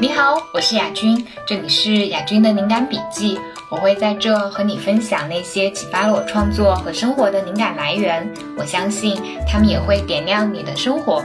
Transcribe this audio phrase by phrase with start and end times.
[0.00, 3.36] 你好，我是雅君，这里是雅君的灵感笔记。
[3.68, 8.24] 我会在这和你分享那些启发了我创作和生活的灵感来源。
[8.56, 11.20] 我相信他们也会点亮你的生活。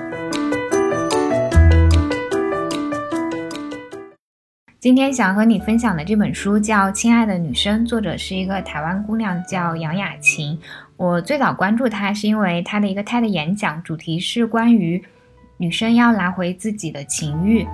[4.80, 10.60] 今天想和你分享的这本书叫《亲爱的女生》，作者是一个台湾姑娘，叫杨雅琴。
[10.98, 15.04] 我最早关注她是因为她的一个 TED 演讲，主题是关于
[15.58, 17.68] 女生要拿回自己的情欲。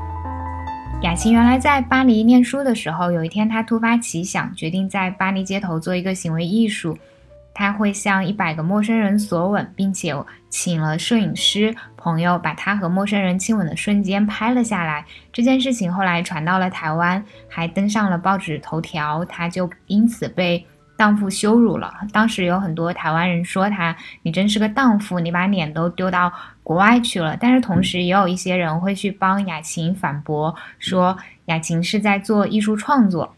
[1.02, 6.98] 雅琴原来在巴黎念书的时候，有一天她突发奇想，决定在巴黎街头做一个行为艺术。
[7.54, 10.14] 她会向一百个陌生人索吻，并且
[10.50, 15.06] 请了摄影师朋友把她和陌生人亲吻的瞬间拍了下来。
[15.32, 19.24] 这件事情后来传到了台湾，还登上了报纸头条。
[19.24, 20.66] 她就因此被
[21.00, 21.92] 荡妇羞辱了。
[22.12, 26.32] 当时有很多台湾人说他：“你真是个荡妇，你把脸都丢到。”
[26.62, 33.34] 国外去了，但是同时也有一些人会去帮雅琴反驳，说雅琴是在做艺术创作。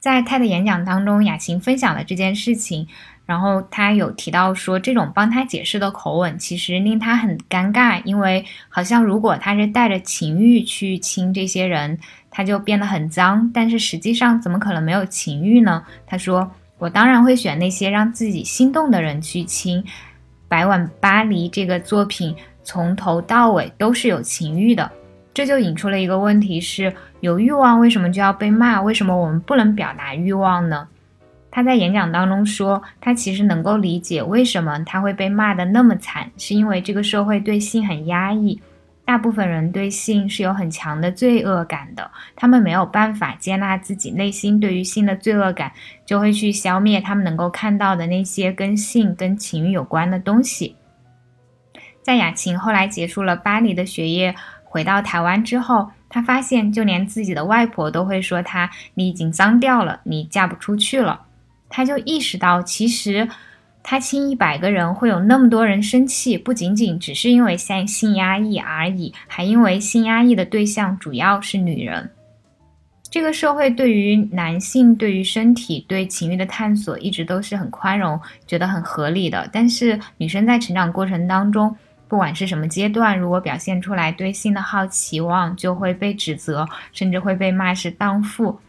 [0.00, 2.88] 在他的演讲当中，雅琴分享了这件事情，
[3.26, 13.48] 然后他有提到说，这种帮他解释的口吻其实令他很尴尬，因为好像如果他是带着情欲去亲这些人，他就变得很脏。
[13.54, 15.84] 但是实际上怎么可能没有情欲呢？
[16.06, 19.82] 他说：“我当然会选那些让自己心动的人去亲。”
[20.50, 22.34] 《百碗巴黎》这个作品
[22.64, 24.90] 从头到尾都是有情欲的，
[25.34, 26.90] 这就引出了一个问题：是
[27.20, 28.80] 有欲望为什么就要被骂？
[28.80, 30.88] 为什么我们不能表达欲望呢？
[31.50, 38.60] 他在演讲当中说，他其实能够理解为什么他会被骂的那么惨，是因为这个社会对性很压抑。
[39.08, 45.72] 大部分人对性是有很强的罪恶感的，他们没有办法接纳自己内心对于性的罪恶感，
[46.04, 50.76] 就会去消灭他们能够看到的那些跟性、跟情欲有关的东西。
[52.02, 61.22] 在雅琴后来结束了巴黎的学业，回到台湾之后，她发现就连自己的外婆都会说她：“你已经脏掉了，你嫁不出去了。”
[61.70, 63.26] 她就意识到，其实。
[63.90, 72.10] 他亲一百个人，会有那么多人生气，不仅仅只是因为性性压抑而已，还因为性压抑的对象主要是女人。
[73.10, 79.48] 这个社会对于男性、对于身体、对情欲的探索，一直都是很宽容，觉得很合理的。
[79.50, 81.74] 但是女生在成长过程当中，
[82.08, 88.60] 不管是什么阶段，如果表现出来对性的好奇望，就会被指责，甚至会被骂是荡妇。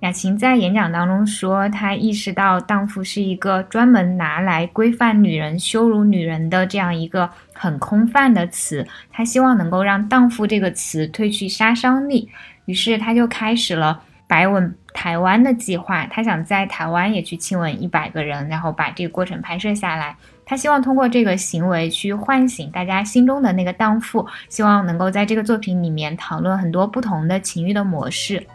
[0.00, 8.86] 雅琴在演讲当中说，她意识到荡妇是一个专门拿来规范女人、羞辱女人的这样一个很空泛的词。
[9.10, 12.28] 她希望能够让“荡妇”这个词褪去杀伤力，
[12.66, 16.06] 于是她就开始了“百吻台湾”的计划。
[16.06, 20.16] 她想在台湾也去亲吻一百个人，然后把这个过程拍摄下来。
[20.46, 28.46] 她希望通过这个行为去唤醒大家心中的那个荡妇，希望能够在这个作品里面讨论很多不同的情欲的模式。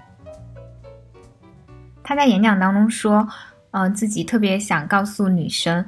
[2.03, 3.27] 他在演讲当中说，
[3.71, 5.83] 嗯，自己特别想告诉女生，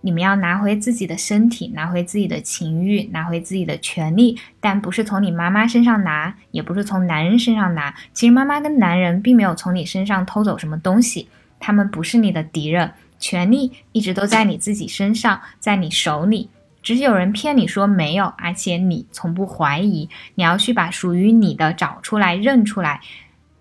[0.00, 7.92] 你们要拿回自己的身体，拿回自己的情欲，拿回自己的权利，但不是从你妈妈身上拿，也不是从男人身上拿。
[8.12, 11.28] 其实妈妈跟男人并没有从你身上偷走什么东西，
[11.58, 16.48] 他们不是你的敌人，权利一直都在你自己身上，在你手里。
[16.82, 20.08] 只是有人骗你说没有，而且你从不怀疑。
[20.36, 23.00] 你要去把属于你的找出来，认出来。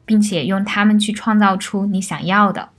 [0.05, 2.69] 并且用它们去创造出你想要的。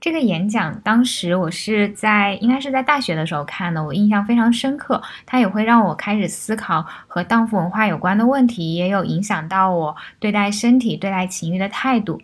[0.00, 5.02] 这个演讲当时我是在应该是在大学的时候看的，我印象非常深刻。
[5.26, 12.22] 它也会让我开始思考和荡妇文化有关的问题，也有影响到我对待身体、对待情欲的态度。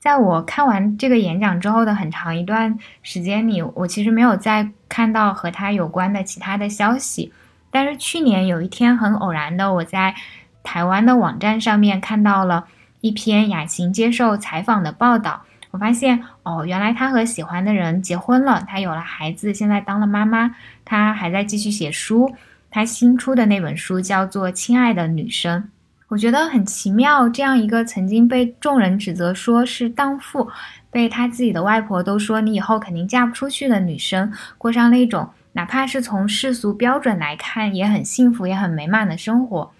[0.00, 7.32] 在我看完这个演讲之后的很长一段时间里，我其实没有再看到和他有关的其他的消息。
[7.70, 10.16] 但是去年有一天很偶然的，我在
[10.64, 12.66] 台湾的网站上面看到了。
[13.04, 15.42] 一篇雅琴接受采访的报道，
[15.72, 20.56] 我发现哦，原来她和喜欢的人结婚了，她有了孩子，现在当了妈妈，
[20.86, 22.34] 她还在继续写书。
[22.70, 25.60] 她新出的那本书叫做《亲爱的女生》，
[26.08, 27.28] 我觉得很奇妙。
[27.28, 30.48] 这样一个曾经被众人指责说是荡妇，
[30.90, 39.70] 被她自己的外婆都说你以后肯定嫁不出去的女生，过上了一种哪怕是从世俗标准来看也很幸福也很美满的生活。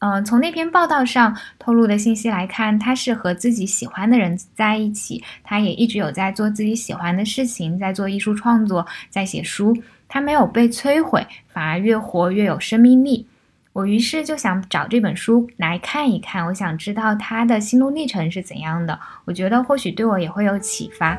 [0.00, 13.26] 嗯，从那篇报道上透露的信息来看，他是和自己喜欢的人在一起，他也一直有在做自己喜欢的事情，在做艺术创作，在写书，他没有被摧毁，反而越活越有生命力。
[13.72, 21.18] 我于是就想找这本书来看一看，我想知道他的心路历程是怎样的，我觉得或许对我也会有启发。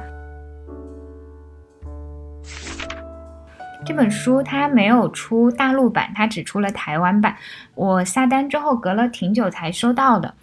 [3.90, 7.36] 这本书它没有出大陆版，它只出了台湾版。
[7.74, 10.36] 我下单之后隔了挺久才收到的。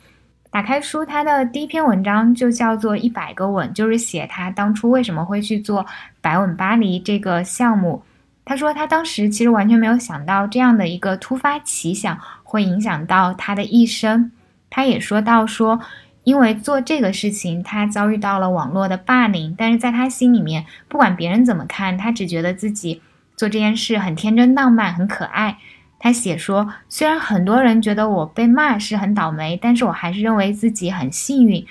[0.51, 5.87] 打开书，他的第一篇文章就叫做《一百个吻》，就是写他当初为什么会去做
[6.21, 8.03] “百吻巴黎”这个项目。
[8.45, 14.33] 他说他当时其实完全没有想到这样的一个突发奇想会影响到他的一生。
[14.69, 15.79] 他也说到说，
[16.25, 23.01] 因为做这个事情，他遭遇到了网络的霸凌，但是在他心里面，不管别人怎么看，他只觉得自己
[23.37, 25.59] 做这件事很天真浪漫，很可爱。
[25.99, 31.67] 他写说，虽然很多人觉得我被骂是很倒霉，但是我还是认为自己很幸运。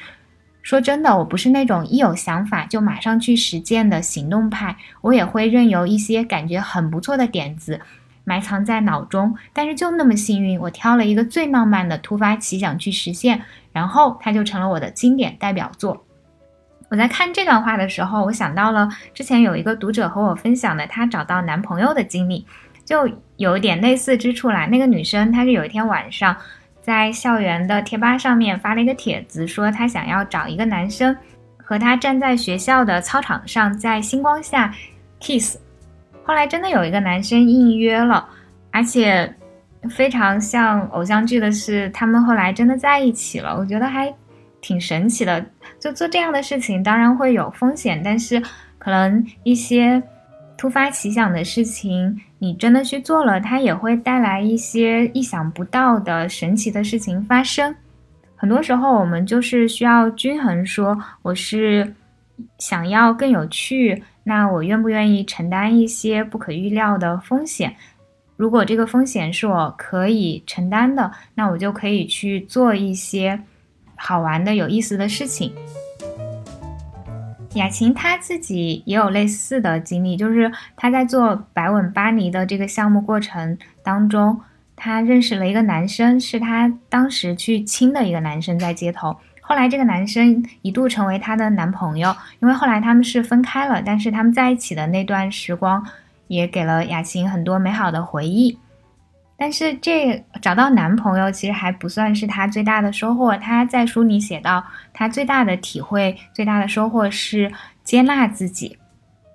[0.62, 7.80] 说真的，我不是那种一有想法就马上去实践的行动派，我也会任由一些感觉很不错的点子
[8.24, 9.36] 埋藏在脑中。
[9.54, 16.04] 但是就那么幸运，我挑了一个最浪漫的突发奇想去实现，然后它就成了我的经典代表作。
[16.90, 22.46] 我在看这段话的时候，我想到了之前有一个读者和我分享的她找到男朋友的经历。
[22.86, 24.68] 就有点类似之处啦。
[24.68, 26.38] 那个女生，她是有一天晚上
[26.84, 31.18] 在校园的贴吧上面发了一个帖子，说她想要找一个男生
[31.58, 34.72] 和她站在学校的操场上，在星光下
[35.20, 35.58] kiss。
[36.24, 38.30] 后来真的有一个男生应约了，
[38.70, 39.34] 而且
[39.90, 43.58] 非常像偶像剧的是，他们后来真的在一起了。
[43.58, 44.14] 我觉得还
[44.62, 45.44] 挺神奇的。
[45.86, 48.42] 就做这样的事情，当然会有风险，但是
[48.80, 50.02] 可能一些
[50.58, 52.20] 突发奇想的事情。
[52.40, 57.76] 你真的去做了，它也会带来一些意想不到的神奇的事情发生。
[58.36, 61.94] 很多时候，我们就是需要均衡，说我是
[62.58, 67.76] 想要更有趣，那我愿不愿意承担一些不可预料的风险？
[68.38, 73.40] 如果这个风险是我可以承担的，那我就可以去做一些
[73.96, 75.54] 好玩的、有意思的事情。
[77.56, 84.42] 雅琴她自己也有类似的经历，就是她在做“百吻巴黎”的这个项目过程当中，
[84.76, 89.16] 她认识了一个男生，是她当时去亲的一个男生，在街头。
[89.40, 95.86] 后来这个男生一度成为她的男朋友，因为后来他们是分开了，但是他们在一起的那段时光
[96.28, 98.58] 也给了雅琴很多美好的回忆。
[99.38, 103.36] 但是这找到男朋友其实还不算是她最大的收获。
[103.38, 107.52] 她在书里写到，她最大的体会、最大的收获是
[107.84, 108.78] 接纳自己。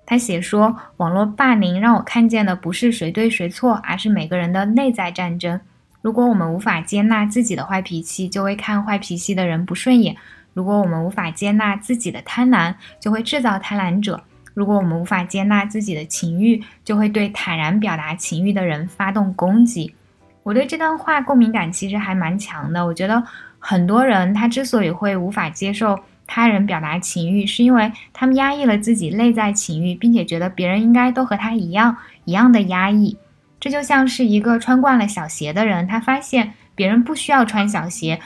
[0.05, 5.59] 她写说，网络霸凌让我看见的不是谁对谁错，而是每个人的内在战争。
[6.01, 10.15] 如果我们无法接纳自己的坏脾气，就会看坏脾气的人不顺眼；
[10.53, 14.21] 如果我们无法接纳自己的贪婪，就会制造贪婪者。
[14.53, 19.95] 如果我们无法接纳自己的情欲，就会对坦然表达情欲的人发动攻击。
[20.43, 22.85] 我对这段话共鸣感其实还蛮强的。
[22.85, 23.23] 我觉得
[23.59, 31.95] 很多人他之所以会无法接受他人表达情欲，是因为他们压抑了自己内在情欲，并且觉得别人应该都和他一样
[32.25, 33.17] 一样的压抑。
[33.59, 38.19] 这就像是一个穿惯了小鞋的人，他发现别人不需要穿小鞋，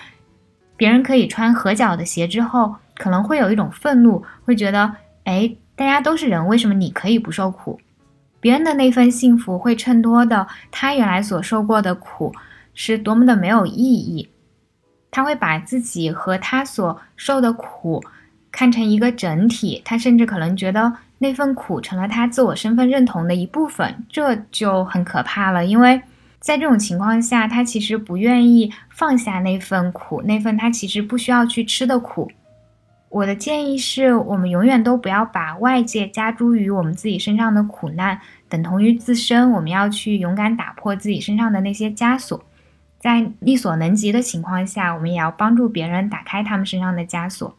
[0.77, 4.95] 别人可以穿合脚的鞋之后，可能会有一种愤怒，会觉得
[5.25, 5.55] 哎。
[5.75, 7.79] 大家都是人，为什么你可以不受苦？
[8.39, 12.33] 别人的那份幸福会衬托的他原来所受过的苦
[12.73, 14.29] 是多么的没有意义。
[15.09, 18.03] 他会把自己和他所受的苦
[18.51, 25.65] 看成一个整体，他甚至可能觉得那份苦成了他自我身份认同的一部分，这就很可怕了。
[25.65, 26.01] 因为
[26.39, 32.31] 在这种情况下，他其实不愿意放下那份苦，那份他其实不需要去吃的苦。
[33.15, 38.19] 我的建议是我们永远都不要把外界加诸于我们自己身上的苦难
[38.49, 42.43] 等同于自身，我们要去勇敢打破自己身上的那些枷锁，
[42.99, 47.55] 在力所能及的情况下，我们也要帮助别人打开他们身上的枷锁。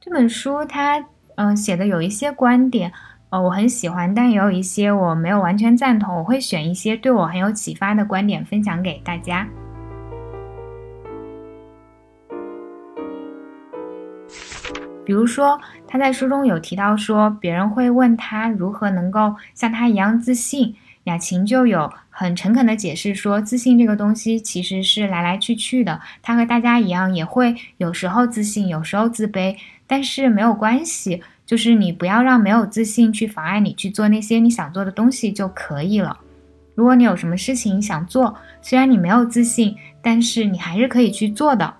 [0.00, 1.04] 这本书它
[1.36, 2.92] 嗯写的有一些观点，
[3.30, 9.46] 呃我很喜欢，但也有一些我没有完全赞同，我会选一些对我很有启发的观点分享给大家。
[15.04, 29.56] 比如说，他在书中有提到说，别人会问他如何能够像他一样自信，雅琴就有很诚恳的解释说，自信这个东西其实是来来去去的，他和大家一样，也会有时候自信，有时候自卑，
[29.86, 36.18] 但是没有关系，就是你不要让没有自信去妨碍你去做那些你想做的东西就可以了。
[36.74, 41.74] 如果你有什么事情想做，虽然你没有自信，但是你还是可以去做的。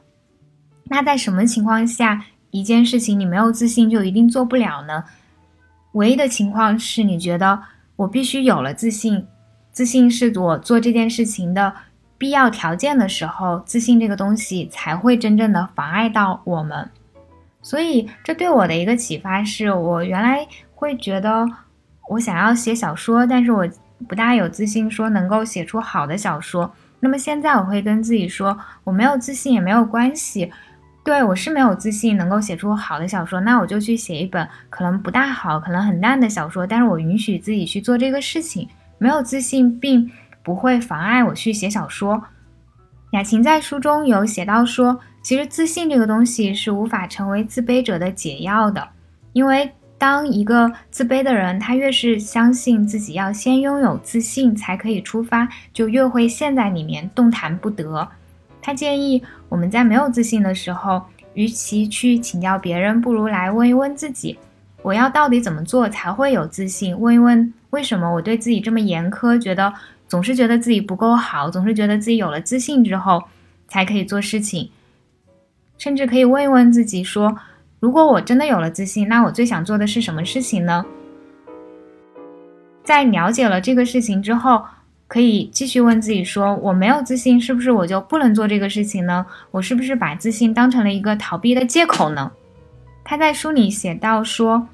[0.84, 2.22] 那在什么情况下？
[2.54, 5.02] 一件事情你没有自信就一定做不了呢？
[5.94, 7.60] 唯一的情况是你觉得
[7.96, 9.26] 我必须有了自信，
[9.72, 11.74] 自信是我做这件事情的
[12.16, 16.88] 必要条件的时候，自信这个东西才会真正的妨碍到我们。
[17.60, 20.46] 所以这对我的一个启发是我原来
[20.76, 21.44] 会觉得
[22.08, 23.68] 我想要写小说，但是我
[24.06, 26.72] 不大有自信说能够写出好的小说。
[27.00, 30.52] 那么现在我会跟自己说，我没有自信也没有关系。
[31.04, 38.66] 对我是没有自信能够写出好的小说，那我就去写一本可能不大好、可能很烂的小说，但是我允许自己去做这个事情。
[38.96, 40.10] 没有自信并
[40.42, 42.24] 不会妨碍我去写小说。
[43.10, 48.88] 雅琴在书中有写到说，其实自信这个东西是无法成为自卑者的解药的，
[49.34, 58.08] 因为当一个自卑的人，他越是相信自己要先拥有自信才可以出发，就越会陷在里面动弹不得。
[58.66, 61.02] 他建议我们在没有自信的时候，
[61.34, 64.38] 与其去请教别人，不如来问一问自己：
[64.80, 66.98] 我要到底怎么做才会有自信？
[66.98, 69.70] 问一问为什么我对自己这么严苛，觉得
[70.08, 73.22] 总是觉得自己不够好，总是觉得自己有了自信之后
[73.68, 74.70] 才可以做事情。
[75.76, 77.36] 甚至可以问一问自己：说
[77.80, 80.86] 如果我真的有了自信，那我最想做的是什么事情呢？
[82.82, 84.64] 在了解了这个事情之后。
[85.06, 89.24] 可以继续问自己说：我没有自信，是不是我就不能做这个事情呢？
[89.50, 92.32] 我是不是把自信当成了一个逃避的借口呢？
[93.04, 94.66] 他在书里写到说：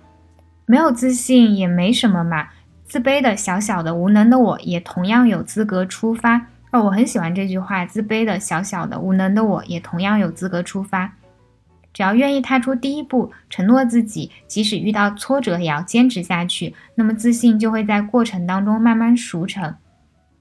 [0.66, 2.48] 没有自信也没什么嘛，
[2.84, 6.46] 自卑的小小的无能的我也同样有资格出发。
[6.70, 11.12] 哦，我很喜欢这句话：自卑的小小的无能的我也同样有资格出发。
[11.92, 19.74] 只要愿意踏出第一步，承诺自己，即使遇到挫折也要坚持下去，那么自信就会在过程当中慢慢熟成。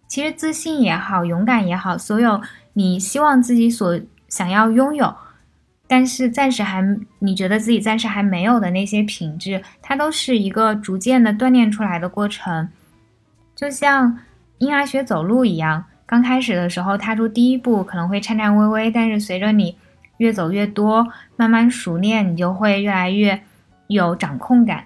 [0.09, 2.41] 其实自信也好，勇敢也好，所有
[2.73, 5.15] 你希望自己所想要拥有，
[5.87, 6.83] 但是暂时还
[7.19, 12.67] 你觉得自己暂时还没有的那些品质，它都是一个逐渐的锻炼出来的过程。
[13.55, 14.17] 就像
[14.57, 19.77] 婴儿学走路一样，刚开始的时候踏出第一步可能会颤颤巍巍，但是随着你
[20.17, 23.39] 越走越多，慢慢熟练，你就会越来越
[23.85, 24.85] 有掌控感。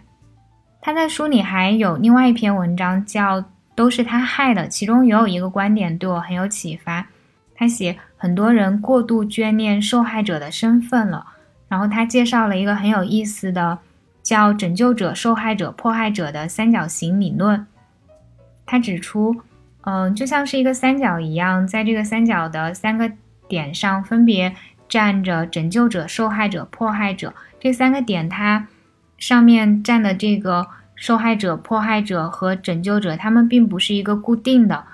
[0.82, 3.46] 他在书里还有另外一篇文章叫。
[3.75, 4.68] 都是他害的。
[4.68, 7.08] 其中也有一个观点对我很有启发。
[7.56, 11.27] 他写很多人过度眷恋受害者的身份了。
[11.68, 13.80] 然后他介绍了一个很有意思的，
[14.22, 17.65] 叫拯救者、受害者、迫害者的三角形理论。
[18.65, 19.42] 他指出，
[19.82, 23.12] 嗯，就像是一个三角一样，在这个三角的三个
[23.48, 24.53] 点上分别
[24.88, 27.34] 站着拯救者、受害者、迫害者。
[27.60, 28.68] 这三个点，它
[29.18, 30.68] 上面站的这个。
[31.03, 34.86] 受害者、迫害者和拯救者，他们并不是一个固定的，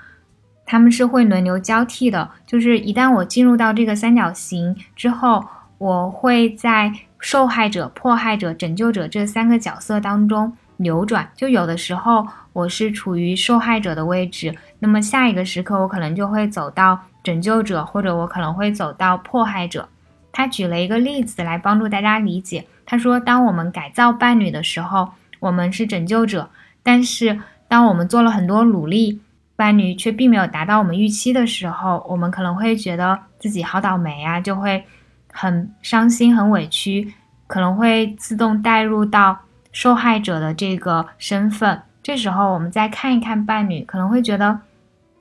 [0.65, 2.31] 他们是会轮流交替的。
[2.47, 5.45] 就是一旦我进入到这个三角形之后，
[5.77, 11.29] 我会在受害者、迫害者、拯救者这三个角色当中流转。
[11.35, 19.87] 就有的时候我是处于受害者的位置，那么下一个时刻我可能就会走到拯救者，或者我可能会走到迫害者。
[20.31, 22.65] 他举了一个例子来帮助大家理解。
[22.83, 25.09] 他说，当我们改造伴侣的时候。
[25.39, 26.49] 我们是拯救者，
[26.83, 29.21] 但是当我们做了很多努力，
[29.55, 34.83] 伴侣却并没有达到我们预期的时候，我们可能会觉得自己好倒霉啊，就会
[35.31, 37.13] 很伤心、很委屈，
[37.45, 39.37] 可能会自动带入到
[39.71, 41.81] 受害者的这个身份。
[42.01, 44.61] 这时候，我们再看一看伴侣，可能会觉得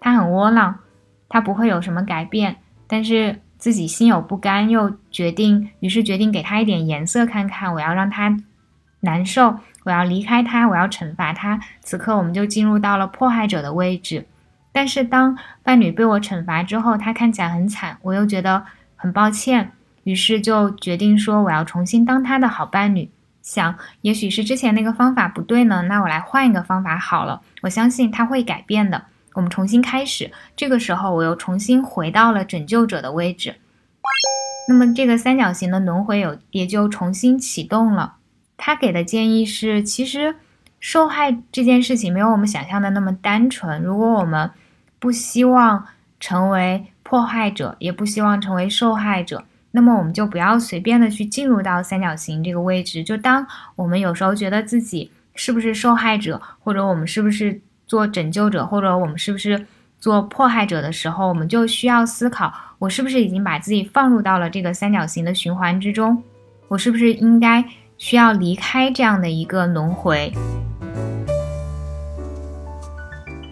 [0.01, 0.79] 他很窝囊，
[1.29, 2.57] 他不会有什么改变，
[2.87, 8.35] 但是自己心有不甘，又决定，于是决定给他一点颜色看看，我要让他
[9.01, 9.57] 难受。
[9.89, 11.59] 我要离开他，我要惩罚他。
[11.81, 14.27] 此刻，我们就进入到了迫害者的位置。
[14.71, 18.63] 但是，当伴侣被我惩罚之后，他看起来很惨，我又觉得
[18.97, 19.73] 很抱歉，
[20.05, 23.11] 于是就决定说我要重新当他的好伴侣。
[23.41, 27.41] 想，也许是之前那个方法不对呢，那我来换一个方法好了。
[27.63, 29.07] 我相信他会改变的。
[29.33, 30.31] 我们重新开始。
[30.55, 33.57] 这个时候，我又重新回到了拯救者的位置。
[34.69, 38.17] 那么，这个三角形的轮回有也就重新启动了。
[38.59, 40.35] 他给的建议是，其实
[40.81, 43.81] 受害这件事情没有我们想象的那么单纯。
[43.81, 44.51] 如果我们
[44.99, 45.87] 不希望
[46.21, 53.03] 成为迫害者，也不希望成为受害者，那么我们就不要随便的去进入到三角形这个位置。
[53.03, 53.47] 就当
[53.77, 59.65] 我们有时候觉得自己是不是受害者，或者我们是不是做拯救者，或者我们是不是
[60.01, 66.23] 做迫害者的时候，我们就需要思考：我是不是已经把自己放入到了这个三角形的循环之中？
[66.67, 67.65] 我是不是应该？
[67.99, 70.33] 需要离开这样的一个轮回。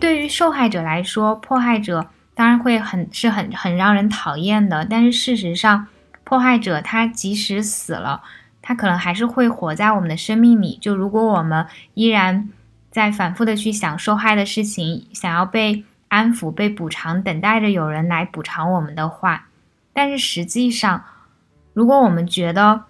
[0.01, 4.87] 对于受害者来说，迫害者当然会很是很很让人讨厌的。
[4.89, 5.89] 但是事实上，
[6.23, 8.23] 迫害者他即使死了，
[8.63, 10.79] 他可能还是会活在我们的生命里。
[10.81, 12.49] 就如果我们依然
[12.91, 19.49] 在反复的去想受害的事情，想要被安抚、被补偿，等待着有人来补偿我们的话，
[19.93, 21.05] 但是实际上，
[21.73, 22.85] 如果我们觉得，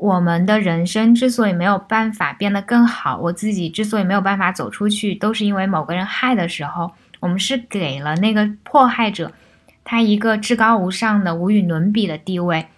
[0.00, 9.30] 我们的人生之所以没有办法变得更好，我自己之所以没有办法走出去，都是因为某个人害的时候，我们是给了那个迫害者
[9.84, 12.68] 他一个至高无上的、无与伦比的地位。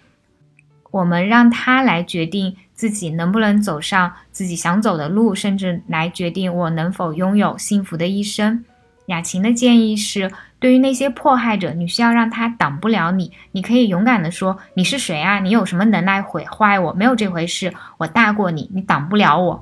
[0.91, 8.65] 我们让他来决定自己能不能走上自己想走的路，甚至来决定我能否拥有幸福的一生。
[9.07, 13.31] 雅琴的建议是，对于那些迫害者，你需要让他挡不了你。
[13.51, 15.39] 你可以勇敢地说：“你是谁啊？
[15.39, 16.93] 你有什么能耐毁坏我？
[16.93, 19.61] 没有这回事，我大过你，你挡不了我。”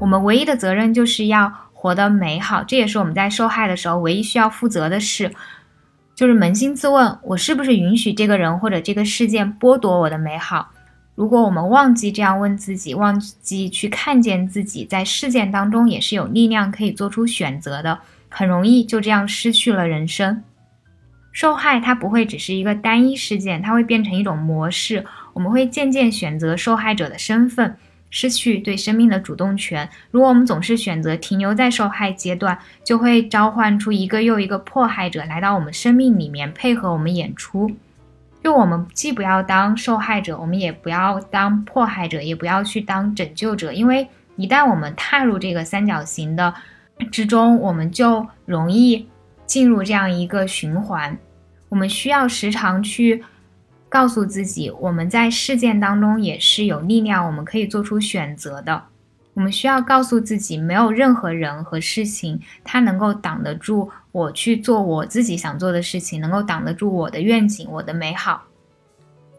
[0.00, 5.30] 我们唯一的责任就是要活得美好，这也是我们在受害的时候唯一需要负责的事，
[6.14, 10.70] 就是扪心自问：我是不是允许这个人或者这个事件剥夺我的美好？
[11.18, 17.98] 如果我们忘记这样问自己，忘记去看见自己在事件当中也是有力量可以做出选择的，
[18.28, 20.44] 很容易就这样失去了人生。
[21.32, 25.04] 受害它不会只是一个单一事件，它会变成一种模式。
[25.32, 27.76] 我们会渐渐选择受害者的身份，
[28.10, 29.90] 失去对生命的主动权。
[30.12, 37.72] 如果我们总是选择停留在受害阶段，就会召唤出一个又一个迫害者来到我们生命里面，配合我们演出。
[38.42, 46.54] 就我们既不要当受害者，我们也不要当迫害者，也不要去当拯救者，因为一旦我们踏入这个三角形的
[47.10, 49.08] 之中，我们就容易
[49.44, 51.18] 进入这样一个循环。
[51.68, 53.22] 我们需要时常去
[53.88, 58.84] 告诉自己，我们在事件当中也是有力量，我们可以做出选择的。
[59.38, 68.42] 我们需要告诉自己，没有任何人和事情，它能够挡得住我去做我自己想做的事情，能够挡得住我的愿景、我的美好。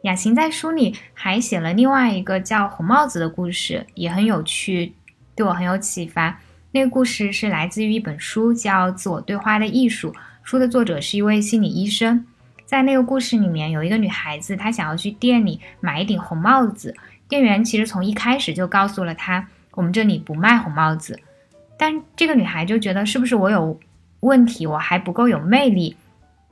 [0.04, 4.94] 雅琴在书里还写了另外一个叫《红帽子》的故事，也很有趣，
[5.36, 6.40] 对我很有启发。
[6.72, 10.14] 那个故事是来自于一本书，叫《自我对话的艺术》，
[10.44, 12.26] 书的作者是一位心理医生。
[12.66, 16.96] 在那个故事里面，有一个女孩子，她想要去店里买一顶红帽子，
[17.28, 19.46] 店员其实从一开始就告诉了她。
[19.80, 21.18] 我们这里不卖红帽子，
[21.78, 23.80] 但这个女孩就觉得是不是我有
[24.20, 25.96] 问题，我还不够有魅力，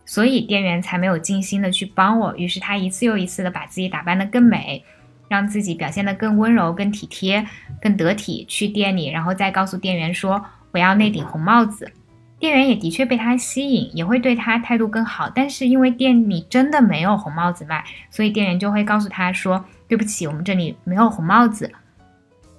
[0.05, 2.33] 所以店员才没有尽心的去帮我。
[2.37, 4.81] 于是她一次又一次的把自己打扮的更美，
[5.27, 7.45] 让自己表现的更温柔、更体贴、
[7.81, 11.91] 更得体，去店里，然后再告诉店员说我要那顶红帽子。
[12.39, 15.29] 店员也的确被她吸引，也会对她态度更好。
[15.29, 21.69] 但是因为店里真的没有红帽子卖，所以店员就会告诉她说对不起，我们这里没有红帽子。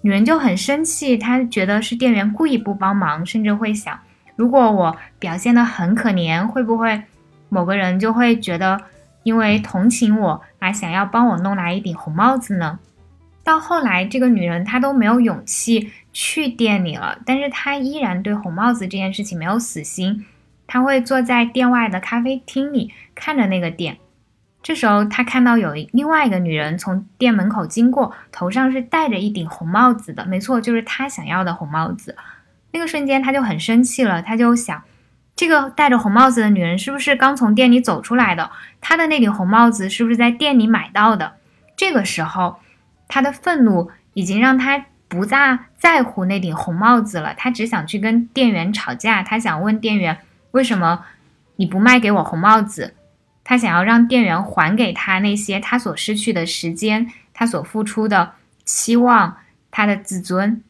[0.00, 3.98] 女人就很生气，她觉得是店员故意不帮忙，甚至会想，
[4.36, 7.02] 如果我表现得很可怜，会不会
[7.48, 8.80] 某个人就会觉得，
[9.24, 12.78] 因为同情我而想要帮我弄来一顶红帽子呢？
[13.42, 20.26] 到后来，这个女人她都没有勇气去店里了，但是她依然对红帽子这件事情没有死心，
[20.66, 23.96] 她会坐在店外的咖啡厅里看着那个店。
[24.62, 32.16] 这时候，他看到有另外一个女人从店门口经过，头上是戴着一顶红帽子的，没错，就是他想要的红帽子。
[32.72, 34.82] 那个瞬间，他就很生气了，他就想，
[35.34, 38.50] 这个戴着红帽子的女人是不是刚从店里走出来的？
[38.80, 41.34] 她的那顶红帽子是不是在店里买到的？
[41.76, 42.58] 这个时候，
[43.06, 50.18] 他的愤怒已经让他不大在乎那顶红帽子了，他只想去跟店员吵架，他想问店员，
[50.50, 51.06] 为什么
[51.56, 52.94] 你不卖给我红帽子？
[53.48, 58.32] 他想要让店员还给他那些他所失去的时间，他所付出的
[58.66, 59.38] 期望，
[59.70, 60.62] 他的自尊。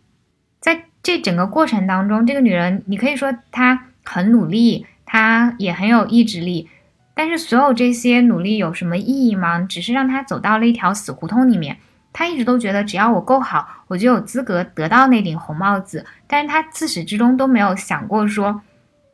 [0.61, 6.69] 在这整个过程当中，这个女人，你可以说她很努力，她也很有意志力。
[7.15, 9.59] 但是，所有这些努力有什么意义吗？
[9.59, 11.79] 只是让她走到了一条死胡同里面。
[12.13, 16.07] 她一直都觉得，只要我够好，我就有资格得到那顶红帽子。
[16.29, 18.63] 但是她自始至终都没有想过说。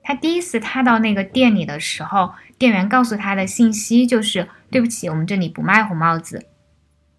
[0.05, 6.47] 他第一次踏到那个店里的时候，店员告诉他的信息就是：“对不起，我们这里不卖红帽子。”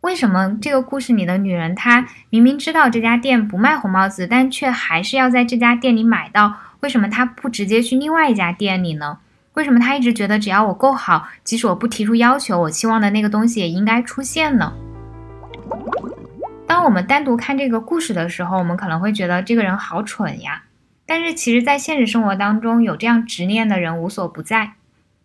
[0.01, 6.57] 为什么这个故事里的女人她明明知道这家店不卖红帽子，但却还是要在这家店里买到？
[6.81, 9.17] 为什么她不直接去另外一家店里呢？
[9.53, 14.71] 为什么她一直觉得只要我够好，即使我不提出要求，我期望的那个东西也应该出现呢？
[16.67, 20.61] 当我们单独看这个故事的时候，我们可能会觉得这个人好蠢呀。
[21.05, 24.73] 但是其实，在现实生活当中，有这样执念的人无所不在。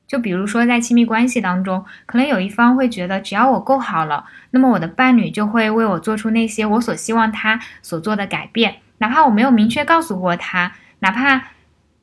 [0.07, 11.51] 就比如说，在亲密关系当中，可能有一方会觉得，只要我够好了，那么我的伴侣就会为我做出那些我所希望他所做的改变，哪怕我没有明确告诉过他，哪怕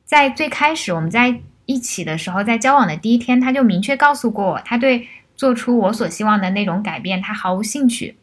[0.04, 8.16] 在最开始我们在一起的时候，在交往的第一天，他就明确告诉过我，他对做出我所希望的那种改变，他毫无兴趣。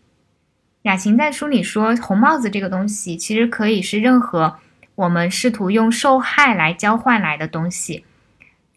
[0.82, 4.58] 雅琴在书里说，红帽子这个东西，其实可以是任何。
[4.96, 8.06] 我们试图用受害来交换来的东西，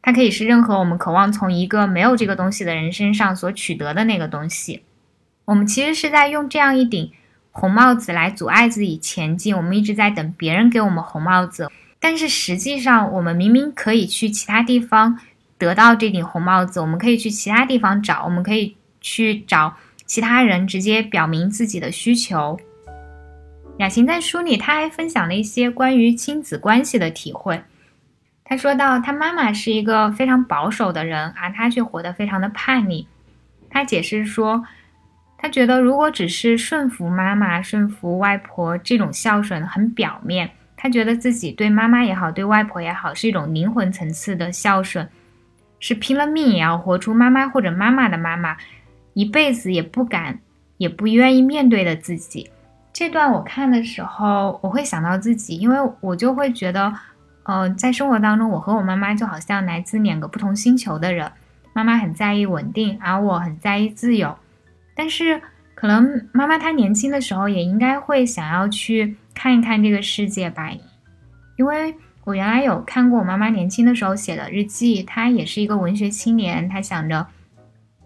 [0.03, 4.83] 它可以是任何我们渴望从一个没有这个东西的人身上所取得的那个东西。
[5.45, 7.13] 我们其实是在用这样一顶
[7.53, 9.57] 红帽子来阻碍自己前进。
[9.57, 15.19] 我们一直在等别人给我们红帽子，但是实际上，我们明明可以去其他地方
[15.57, 16.81] 得到这顶红帽子。
[16.81, 22.59] 我们可以去其他地方找，我们可以去找其他人直接表明自己的需求。
[23.79, 27.63] 雅琴在书里，他还分享了一些关于亲子关系的体会。
[28.45, 33.07] 他说到，他妈妈是一个非常保守的人，而他却活得非常的叛逆。
[33.71, 34.65] 他解释说，
[35.37, 45.09] 他觉得如果只是顺服妈妈、顺服外婆这种孝顺很表面，他觉得自己对妈妈也好，对外婆也好，是一种灵魂层次的孝顺，
[45.79, 48.57] 是拼了命也要活出妈妈或者妈妈的妈妈，
[49.15, 50.41] 一辈子也不敢
[50.79, 52.51] 也不愿意面对的自己。
[52.99, 56.93] 这段我看的时候，我会想到自己，因为我就会觉得，
[57.45, 61.31] 呃，在生活当中，我和我妈妈就好像来自两个不同星球的人。
[61.73, 64.37] 妈妈很在意稳定，而我很在意自由。
[64.97, 65.41] 但是，
[65.77, 70.69] 可能妈妈她年轻的时候也应该会想要去看一看这个世界吧。
[71.57, 77.29] 因为我原来有看过我妈妈年轻的时候写的日记，她也是一个文学青年，她想着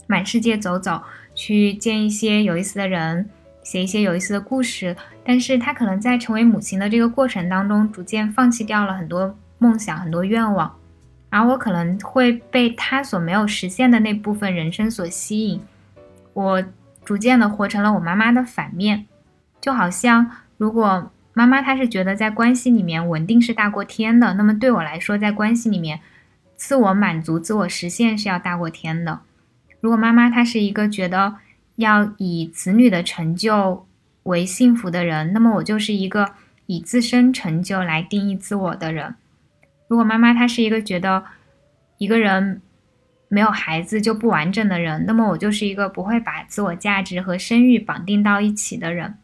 [0.06, 1.00] 满世界走走，
[1.34, 3.30] 去见一些有意思的人。
[3.62, 10.74] 写一些有意思的故事，但是他可能在成为母亲的这个过程当中，逐渐放弃掉了很多梦想、很多愿望，
[11.30, 15.60] 而我可能会被他所没有实现的那部分人生所吸引，
[16.32, 16.64] 我
[17.04, 19.06] 逐渐的活成了我妈妈的反面，
[19.60, 26.00] 就好像如果妈妈她是觉得在关系里面稳定是大过天的，那么对我来说，在关系里面，
[26.56, 29.20] 自我满足、自我实现是要大过天的。
[29.80, 31.36] 如果妈妈她是一个觉得。
[31.76, 33.86] 要以子女的成就
[34.24, 36.32] 为幸福的人，那么我就是一个
[36.66, 39.14] 以自身成就来定义自我的人。
[39.88, 41.24] 如果妈妈她是一个觉得
[41.98, 42.62] 一个人
[43.28, 49.14] 没有孩子就不完整的人，那么我就是一个不会把自我价值和生育绑定到一起的人。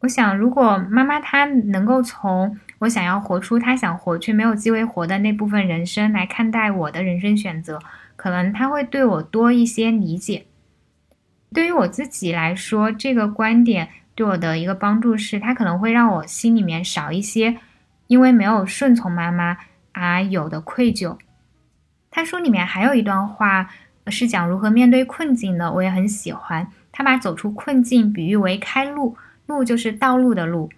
[0.00, 7.78] 我想，如果妈妈她能够从我想要活出她想活却没有机会活的那部分人生来看待我的人生选择，
[8.16, 10.46] 可能她会对我多一些理解。
[11.54, 17.56] 对于我自己来说，这个观点对我的一个帮助是，它可能会让我心里面少一些
[18.06, 19.56] 因为没有顺从妈妈
[19.92, 21.16] 而有的愧疚。
[22.10, 23.70] 他书里面还有一段话
[24.08, 26.66] 是讲如何面对困境的，我也很喜欢。
[26.90, 30.68] 他把走出困境比喻为开路，路就是道路的路。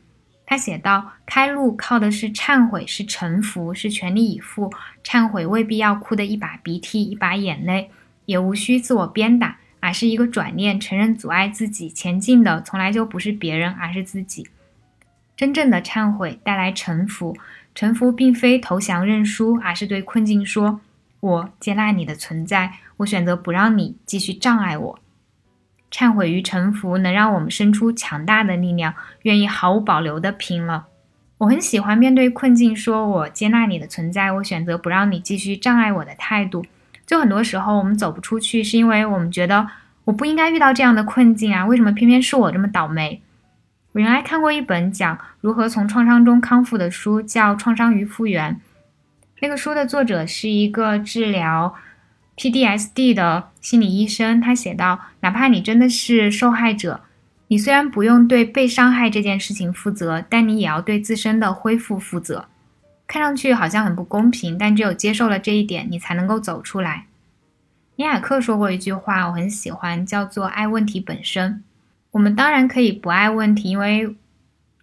[0.47, 4.73] 他写道：开路靠的是忏悔，是臣服，是全力以赴。
[5.03, 7.91] 忏悔未必要哭的一把鼻涕一把眼泪，
[8.27, 9.57] 也无需自我鞭打。
[9.85, 14.49] 而是一个转念，承认阻碍自己前进的从来就不是别人，而是自己。
[15.37, 17.37] 真正的忏悔带来臣服，
[17.75, 20.81] 臣服并非投降认输，而是对困境说
[21.21, 24.99] ：“我接纳你的存在，我选择不让你继续障碍我。”
[25.93, 28.95] 忏悔与臣服能让我们生出强大的力量，
[29.25, 30.87] 愿意毫无保留地拼了。
[31.37, 36.65] 我很喜欢面对困境说：“我接纳你的存在，我选择不让你继续障碍我的态度。”
[37.07, 39.67] 就很多时候，我们走不出去，是因为我们觉得
[40.05, 43.23] 我不应该遇到这样的困境啊，为什么偏偏是我这么倒霉？
[43.93, 48.55] 我原来看过一本讲如何从创伤中康复的书，叫《创伤与复原》。
[49.41, 51.75] 那个书的作者是一个治疗
[52.37, 57.03] PDSD 的心理医生，他写道：哪怕你真的是受害者，
[57.49, 62.49] 你虽然不用对被伤害这件事情负责，但你也要对自身的恢复负责。
[63.07, 67.07] 看上去好像很不公平，但只有接受了这一点，你才能够走出来。
[67.97, 71.63] 尼亚克说过一句话，我很喜欢，叫做“爱问题本身”。
[72.11, 74.17] 我们当然可以不爱问题，因为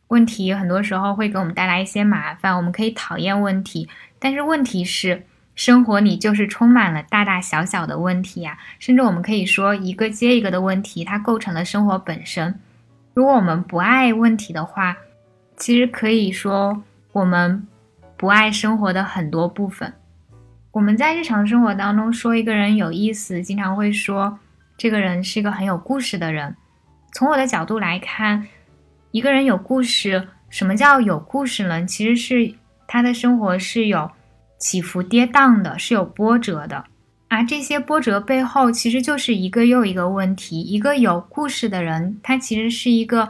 [0.07, 2.55] 问题很多时候会给我们带来一些麻烦。
[2.55, 8.57] 我们可以讨厌问题，但是问题是，生活里就是充满了大大小小的问题呀。
[8.79, 12.60] 甚至我们可以说，一个接一个的问题，它构成了生活本身。
[13.13, 14.95] 如果我们不爱问题的话，
[15.57, 17.67] 其实可以说我们。
[18.21, 19.91] 不爱生活的很多部分，
[20.71, 24.38] 我们在日常生活当中说一个人有意思，经常会说
[24.77, 26.55] 这个人是一个很有故事的人。
[27.13, 28.47] 从我的角度来看，
[29.10, 31.84] 一个人有故事，什么叫有故事呢？
[31.84, 32.53] 其实是
[32.88, 34.12] 他的生活是有
[34.60, 36.86] 起伏跌宕的，是有波折的。
[37.27, 40.62] 而这些波折背后，其实就是一个又一个问题。
[40.62, 43.27] 一个有故事的人，他其实是一个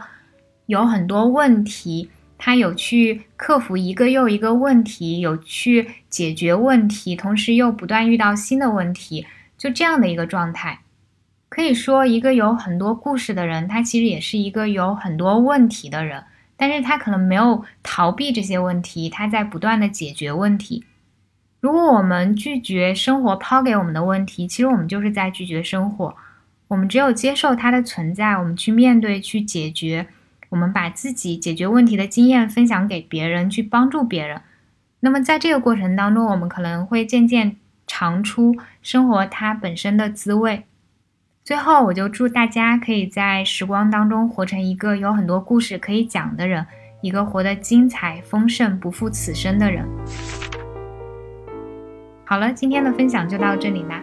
[0.66, 2.10] 有很多问题。
[2.44, 9.24] 他有去克服一个又一个问题，有去解决问题，同时又不断遇到新的问题，
[9.56, 10.80] 就这样的一个状态。
[11.48, 16.24] 可以说，一个有很多故事的人，他其实也是一个有很多问题的人，
[16.56, 20.84] 但是他可能没有逃避这些问题，他在不断的解决问题。
[21.60, 26.16] 如果我们拒绝生活抛给我们的问题，其实我们就是在拒绝生活。
[26.66, 30.08] 我们只有接受它的存在，我们去面对，去解决。
[30.52, 34.42] 我们把自己解决问题的经验分享给别人，去帮助别人。
[35.00, 40.66] 那么在这个过程当中，我们可能会渐渐尝出生活它本身的滋味。
[41.42, 46.66] 最后，我就祝大家可以在时光当中活成一个有很多故事可以讲的人，
[47.00, 49.88] 一个活得精彩丰盛、不负此生的人。
[52.26, 54.02] 好了，今天的分享就到这里啦。